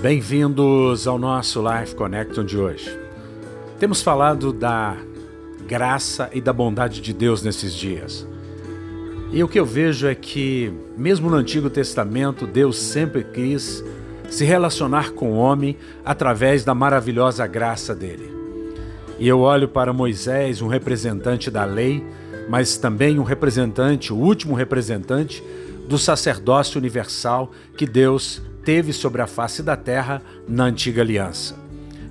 Bem-vindos 0.00 1.08
ao 1.08 1.18
nosso 1.18 1.60
Life 1.60 1.96
Connection 1.96 2.44
de 2.44 2.56
hoje. 2.56 2.96
Temos 3.80 4.00
falado 4.00 4.52
da 4.52 4.96
graça 5.66 6.30
e 6.32 6.40
da 6.40 6.52
bondade 6.52 7.00
de 7.00 7.12
Deus 7.12 7.42
nesses 7.42 7.74
dias. 7.74 8.24
E 9.32 9.42
o 9.42 9.48
que 9.48 9.58
eu 9.58 9.66
vejo 9.66 10.06
é 10.06 10.14
que, 10.14 10.72
mesmo 10.96 11.28
no 11.28 11.34
Antigo 11.34 11.68
Testamento, 11.68 12.46
Deus 12.46 12.78
sempre 12.78 13.24
quis 13.24 13.82
se 14.30 14.44
relacionar 14.44 15.10
com 15.10 15.32
o 15.32 15.36
homem 15.36 15.76
através 16.04 16.64
da 16.64 16.76
maravilhosa 16.76 17.44
graça 17.48 17.92
dele. 17.92 18.32
E 19.18 19.26
eu 19.26 19.40
olho 19.40 19.66
para 19.66 19.92
Moisés, 19.92 20.62
um 20.62 20.68
representante 20.68 21.50
da 21.50 21.64
lei, 21.64 22.06
mas 22.48 22.76
também 22.76 23.18
um 23.18 23.24
representante, 23.24 24.12
o 24.12 24.16
último 24.16 24.54
representante 24.54 25.42
do 25.88 25.98
sacerdócio 25.98 26.78
universal 26.78 27.50
que 27.76 27.84
Deus 27.84 28.40
teve 28.68 28.92
sobre 28.92 29.22
a 29.22 29.26
face 29.26 29.62
da 29.62 29.78
terra 29.78 30.20
na 30.46 30.64
antiga 30.64 31.00
aliança. 31.00 31.56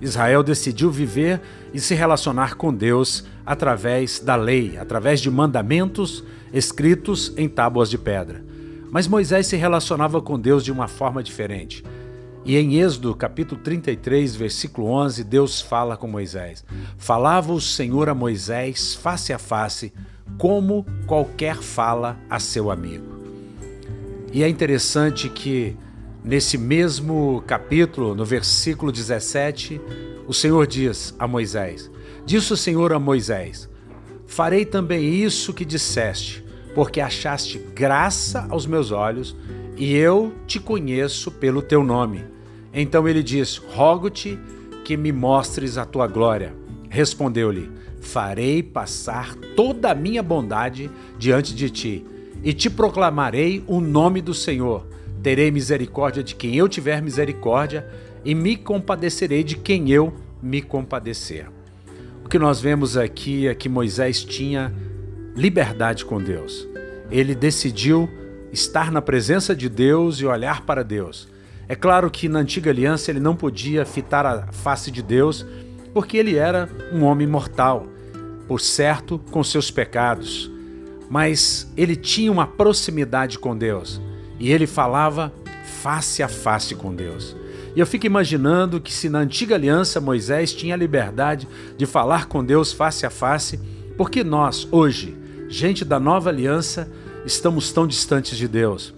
Israel 0.01 0.41
decidiu 0.41 0.89
viver 0.89 1.39
e 1.71 1.79
se 1.79 1.93
relacionar 1.93 2.55
com 2.55 2.73
Deus 2.73 3.25
através 3.45 4.19
da 4.19 4.35
lei, 4.35 4.75
através 4.75 5.19
de 5.21 5.29
mandamentos 5.29 6.23
escritos 6.51 7.31
em 7.37 7.47
tábuas 7.47 7.91
de 7.91 7.97
pedra. 7.99 8.43
Mas 8.89 9.07
Moisés 9.07 9.45
se 9.45 9.55
relacionava 9.55 10.19
com 10.19 10.39
Deus 10.39 10.65
de 10.65 10.71
uma 10.71 10.87
forma 10.87 11.21
diferente. 11.21 11.83
E 12.43 12.57
em 12.57 12.79
Êxodo, 12.79 13.13
capítulo 13.13 13.61
33, 13.61 14.35
versículo 14.35 14.87
11, 14.87 15.23
Deus 15.25 15.61
fala 15.61 15.95
com 15.95 16.07
Moisés: 16.07 16.65
Falava 16.97 17.53
o 17.53 17.61
Senhor 17.61 18.09
a 18.09 18.15
Moisés 18.15 18.95
face 18.95 19.31
a 19.31 19.37
face, 19.37 19.93
como 20.39 20.87
qualquer 21.05 21.57
fala 21.57 22.17
a 22.27 22.39
seu 22.39 22.71
amigo. 22.71 23.15
E 24.33 24.41
é 24.41 24.49
interessante 24.49 25.29
que 25.29 25.77
Nesse 26.27 26.57
mesmo 26.57 27.41
capítulo, 27.47 28.13
no 28.13 28.25
versículo 28.25 28.91
17, 28.91 29.79
o 30.27 30.33
Senhor 30.33 30.67
diz 30.67 31.15
a 31.17 31.25
Moisés: 31.25 31.89
Disse 32.25 32.51
o 32.51 32.57
Senhor 32.57 32.91
a 32.91 32.99
Moisés: 32.99 33.69
Farei 34.25 34.65
também 34.65 35.05
isso 35.23 35.53
que 35.53 35.63
disseste, 35.63 36.43
porque 36.75 36.99
achaste 36.99 37.57
graça 37.73 38.45
aos 38.49 38.65
meus 38.65 38.91
olhos, 38.91 39.37
e 39.77 39.95
eu 39.95 40.33
te 40.45 40.59
conheço 40.59 41.31
pelo 41.31 41.61
teu 41.61 41.81
nome. 41.81 42.25
Então 42.73 43.07
ele 43.07 43.23
diz: 43.23 43.55
Rogo-te 43.55 44.37
que 44.83 44.97
me 44.97 45.13
mostres 45.13 45.77
a 45.77 45.85
tua 45.85 46.07
glória. 46.07 46.53
Respondeu-lhe: 46.89 47.71
Farei 48.01 48.61
passar 48.61 49.33
toda 49.55 49.91
a 49.91 49.95
minha 49.95 50.21
bondade 50.21 50.91
diante 51.17 51.55
de 51.55 51.69
ti, 51.69 52.05
e 52.43 52.51
te 52.51 52.69
proclamarei 52.69 53.63
o 53.65 53.79
nome 53.79 54.21
do 54.21 54.33
Senhor 54.33 54.85
Terei 55.27 55.51
misericórdia 55.51 56.23
de 56.23 56.35
quem 56.35 56.55
eu 56.55 56.69
tiver 56.69 57.01
misericórdia 57.01 57.85
e 58.23 58.33
me 58.33 58.55
compadecerei 58.55 59.43
de 59.43 59.57
quem 59.57 59.91
eu 59.91 60.13
me 60.41 60.61
compadecer. 60.61 61.47
O 62.23 62.29
que 62.29 62.39
nós 62.39 62.61
vemos 62.61 62.95
aqui 62.95 63.45
é 63.45 63.53
que 63.53 63.67
Moisés 63.67 64.23
tinha 64.23 64.73
liberdade 65.35 66.05
com 66.05 66.23
Deus. 66.23 66.65
Ele 67.11 67.35
decidiu 67.35 68.09
estar 68.53 68.89
na 68.89 69.01
presença 69.01 69.53
de 69.53 69.67
Deus 69.67 70.21
e 70.21 70.25
olhar 70.25 70.61
para 70.61 70.81
Deus. 70.81 71.27
É 71.67 71.75
claro 71.75 72.09
que 72.09 72.29
na 72.29 72.39
antiga 72.39 72.71
aliança 72.71 73.11
ele 73.11 73.19
não 73.19 73.35
podia 73.35 73.85
fitar 73.85 74.25
a 74.25 74.53
face 74.53 74.89
de 74.89 75.01
Deus, 75.03 75.45
porque 75.93 76.15
ele 76.15 76.37
era 76.37 76.69
um 76.93 77.03
homem 77.03 77.27
mortal, 77.27 77.85
por 78.47 78.61
certo, 78.61 79.19
com 79.29 79.43
seus 79.43 79.69
pecados. 79.69 80.49
Mas 81.09 81.69
ele 81.75 81.97
tinha 81.97 82.31
uma 82.31 82.47
proximidade 82.47 83.37
com 83.37 83.57
Deus 83.57 84.06
e 84.39 84.51
ele 84.51 84.67
falava 84.67 85.33
face 85.81 86.21
a 86.21 86.27
face 86.27 86.75
com 86.75 86.93
Deus. 86.93 87.35
E 87.75 87.79
eu 87.79 87.85
fico 87.85 88.05
imaginando 88.05 88.81
que 88.81 88.91
se 88.91 89.09
na 89.09 89.19
antiga 89.19 89.55
aliança 89.55 90.01
Moisés 90.01 90.53
tinha 90.53 90.73
a 90.73 90.77
liberdade 90.77 91.47
de 91.77 91.85
falar 91.85 92.25
com 92.25 92.43
Deus 92.43 92.73
face 92.73 93.05
a 93.05 93.09
face, 93.09 93.59
porque 93.95 94.23
nós, 94.23 94.67
hoje, 94.71 95.15
gente 95.47 95.85
da 95.85 95.99
nova 95.99 96.29
aliança, 96.29 96.89
estamos 97.25 97.71
tão 97.71 97.85
distantes 97.85 98.37
de 98.37 98.47
Deus? 98.47 98.93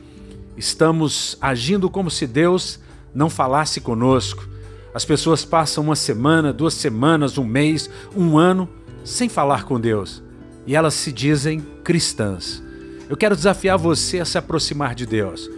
Estamos 0.56 1.38
agindo 1.42 1.90
como 1.90 2.10
se 2.10 2.26
Deus 2.26 2.80
não 3.14 3.30
falasse 3.30 3.82
conosco. 3.82 4.48
As 4.94 5.06
pessoas 5.06 5.46
passam 5.46 5.84
uma 5.84 5.96
semana, 5.96 6.54
duas 6.54 6.74
semanas, 6.74 7.38
um 7.38 7.46
mês, 7.46 7.90
um 8.16 8.38
ano 8.38 8.68
sem 9.04 9.30
falar 9.30 9.64
com 9.64 9.80
Deus 9.80 10.22
e 10.70 10.76
elas 10.76 10.94
se 10.94 11.12
dizem 11.12 11.62
cristãs. 11.84 12.62
Eu 13.10 13.18
quero 13.18 13.36
desafiar 13.36 13.76
você 13.76 14.20
a 14.20 14.26
se 14.26 14.38
aproximar 14.38 14.94
de 14.94 15.08
Deus 15.08 15.50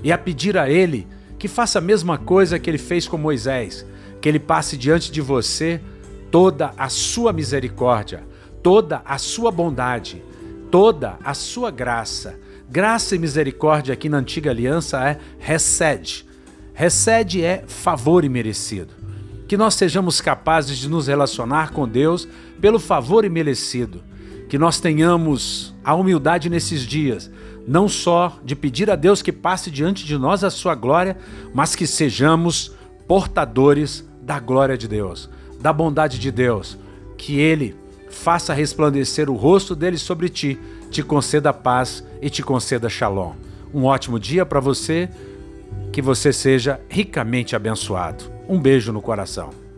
e 0.00 0.12
a 0.12 0.16
pedir 0.16 0.56
a 0.56 0.70
Ele 0.70 1.08
que 1.40 1.48
faça 1.48 1.80
a 1.80 1.82
mesma 1.82 2.16
coisa 2.16 2.58
que 2.58 2.70
ele 2.70 2.78
fez 2.78 3.08
com 3.08 3.16
Moisés, 3.16 3.84
que 4.20 4.28
ele 4.28 4.38
passe 4.38 4.76
diante 4.76 5.10
de 5.10 5.20
você 5.20 5.80
toda 6.30 6.72
a 6.76 6.88
sua 6.88 7.32
misericórdia, 7.32 8.22
toda 8.62 9.02
a 9.04 9.18
sua 9.18 9.50
bondade, 9.50 10.22
toda 10.70 11.18
a 11.24 11.34
sua 11.34 11.70
graça. 11.70 12.38
Graça 12.68 13.16
e 13.16 13.18
misericórdia 13.18 13.94
aqui 13.94 14.08
na 14.08 14.18
antiga 14.18 14.50
aliança 14.50 15.02
é 15.02 15.18
recede. 15.38 16.24
Recede 16.74 17.42
é 17.42 17.64
favor 17.66 18.22
imerecido. 18.22 18.94
Que 19.48 19.56
nós 19.56 19.74
sejamos 19.74 20.20
capazes 20.20 20.78
de 20.78 20.88
nos 20.88 21.08
relacionar 21.08 21.72
com 21.72 21.88
Deus 21.88 22.28
pelo 22.60 22.78
favor 22.78 23.24
imerecido 23.24 24.04
que 24.50 24.58
nós 24.58 24.80
tenhamos 24.80 25.72
a 25.84 25.94
humildade 25.94 26.50
nesses 26.50 26.82
dias, 26.82 27.30
não 27.68 27.88
só 27.88 28.36
de 28.44 28.56
pedir 28.56 28.90
a 28.90 28.96
Deus 28.96 29.22
que 29.22 29.30
passe 29.30 29.70
diante 29.70 30.04
de 30.04 30.18
nós 30.18 30.42
a 30.42 30.50
sua 30.50 30.74
glória, 30.74 31.16
mas 31.54 31.76
que 31.76 31.86
sejamos 31.86 32.72
portadores 33.06 34.04
da 34.20 34.40
glória 34.40 34.76
de 34.76 34.88
Deus, 34.88 35.30
da 35.60 35.72
bondade 35.72 36.18
de 36.18 36.32
Deus, 36.32 36.76
que 37.16 37.38
Ele 37.38 37.76
faça 38.10 38.52
resplandecer 38.52 39.30
o 39.30 39.36
rosto 39.36 39.76
dele 39.76 39.96
sobre 39.96 40.28
ti, 40.28 40.58
te 40.90 41.00
conceda 41.00 41.52
paz 41.52 42.04
e 42.20 42.28
te 42.28 42.42
conceda 42.42 42.88
shalom. 42.88 43.34
Um 43.72 43.84
ótimo 43.84 44.18
dia 44.18 44.44
para 44.44 44.58
você, 44.58 45.08
que 45.92 46.02
você 46.02 46.32
seja 46.32 46.80
ricamente 46.88 47.54
abençoado. 47.54 48.24
Um 48.48 48.60
beijo 48.60 48.92
no 48.92 49.00
coração. 49.00 49.69